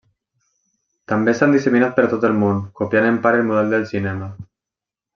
També 1.11 1.35
s'han 1.41 1.53
disseminat 1.57 1.93
per 2.01 2.07
tot 2.15 2.27
el 2.31 2.35
món 2.39 2.65
copiant 2.83 3.13
en 3.13 3.23
part 3.27 3.43
el 3.45 3.49
model 3.55 3.73
del 3.77 3.89
cinema. 3.95 4.35